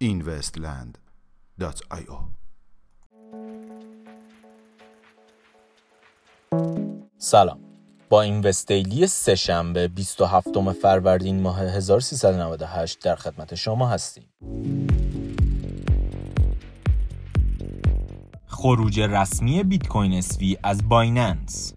[0.00, 2.18] investland.io
[7.18, 7.60] سلام.
[8.08, 14.28] با Investland سهشنبه 27 فروردین ماه 1398 در خدمت شما هستیم.
[18.66, 21.74] خروج رسمی بیت کوین SV از Binance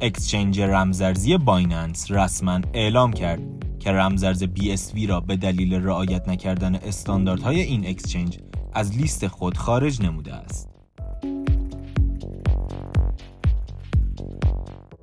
[0.00, 3.40] exchange رمزارزی Binance رسما اعلام کرد
[3.78, 8.38] که رمزارز BSV را به دلیل رعایت نکردن استانداردهای این exchange
[8.72, 10.68] از لیست خود خارج نموده است.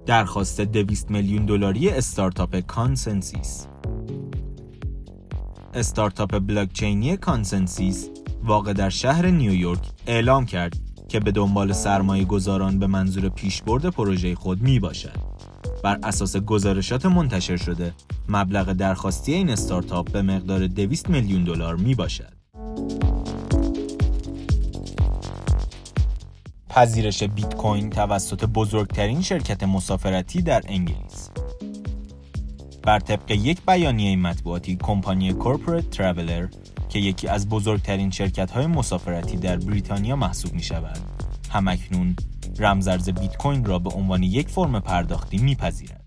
[0.06, 3.68] درخواست 200 میلیون دلاری استارتاپ ConsenSys
[5.74, 8.10] استارتاپ بلاکچینی ConsenSys
[8.46, 10.78] واقع در شهر نیویورک اعلام کرد
[11.10, 15.16] که به دنبال سرمایه گذاران به منظور پیشبرد پروژه خود می باشد.
[15.84, 17.94] بر اساس گزارشات منتشر شده
[18.30, 22.34] مبلغ درخواستی این استارتاپ به مقدار 200 میلیون دلار می باشد.
[26.70, 31.30] پذیرش بیت کوین توسط بزرگترین شرکت مسافرتی در انگلیس
[32.86, 36.48] بر طبق یک بیانیه مطبوعاتی کمپانی کورپورات ترافلر
[36.90, 40.98] که یکی از بزرگترین شرکت های مسافرتی در بریتانیا محسوب می شود
[41.52, 42.16] همکنون
[42.60, 46.06] رمزرز بیت کوین را به عنوان یک فرم پرداختی میپذیرد.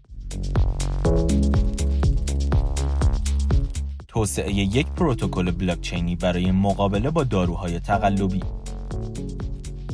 [4.09, 8.43] توسعه یک پروتکل بلاکچینی برای مقابله با داروهای تقلبی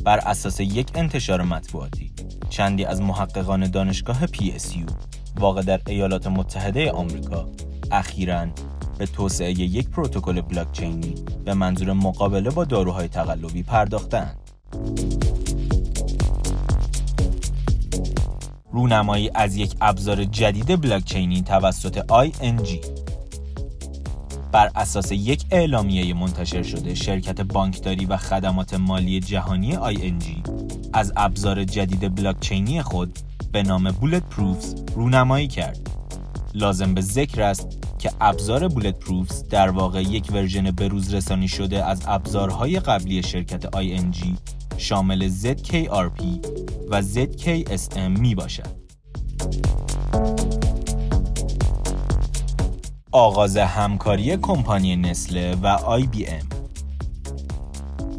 [0.03, 2.11] بر اساس یک انتشار مطبوعاتی
[2.49, 4.91] چندی از محققان دانشگاه PSU
[5.39, 7.45] واقع در ایالات متحده آمریکا
[7.91, 8.47] اخیراً
[8.97, 14.37] به توسعه یک پروتکل بلاکچینی به منظور مقابله با داروهای تقلبی پرداختند.
[18.71, 22.85] رونمایی از یک ابزار جدید بلاکچینی توسط ING
[24.51, 30.49] بر اساس یک اعلامیه منتشر شده شرکت بانکداری و خدمات مالی جهانی ING
[30.93, 33.19] از ابزار جدید بلاکچینی خود
[33.55, 35.89] به نام بولت پروفز رونمایی کرد
[36.53, 37.67] لازم به ذکر است
[37.99, 43.65] که ابزار بولت پروفز در واقع یک ورژن بروز رسانی شده از ابزارهای قبلی شرکت
[43.65, 44.25] ING
[44.77, 46.23] شامل ZKRP
[46.89, 48.75] و ZKSM می باشد.
[53.11, 56.55] آغاز همکاری کمپانی نسله و IBM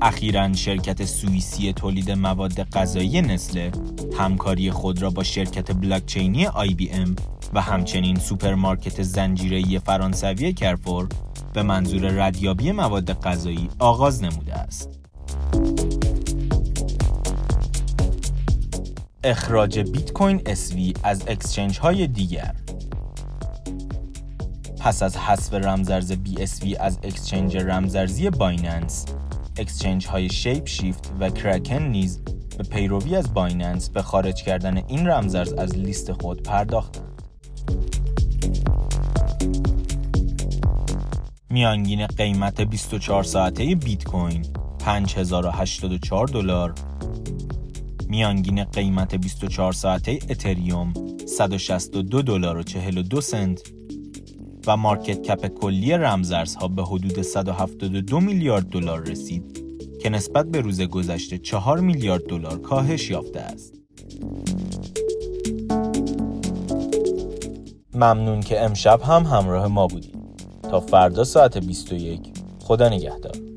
[0.02, 3.72] اخیرا شرکت سوئیسی تولید مواد غذایی نسله
[4.18, 7.20] همکاری خود را با شرکت بلاکچینی IBM
[7.54, 11.08] و همچنین سوپرمارکت زنجیره‌ای فرانسوی Carrefour
[11.52, 14.90] به منظور ردیابی مواد غذایی آغاز نموده است.
[19.24, 22.54] اخراج بیت کوین SV از exchange های دیگر
[24.80, 29.06] پس از حذف رمزارز BSV از exchange رمزارزی Binance
[29.56, 32.20] اکسچنج های شیپ شیفت و کرکن نیز
[32.58, 37.16] به پیروی از بایننس به خارج کردن این رمزرز از لیست خود پرداختند
[41.50, 44.46] میانگین قیمت 24 ساعته بیت کوین
[44.78, 46.74] 5084 دلار.
[48.08, 50.92] میانگین قیمت 24 ساعته اتریوم
[51.26, 53.60] 162 دلار و 42 سنت.
[54.66, 59.65] و مارکت کپ کلی رمزارزها به حدود 172 میلیارد دلار رسید.
[60.06, 63.74] که نسبت به روز گذشته 4 میلیارد دلار کاهش یافته است.
[67.94, 70.18] ممنون که امشب هم همراه ما بودید.
[70.62, 73.55] تا فردا ساعت 21 خدا نگهدار.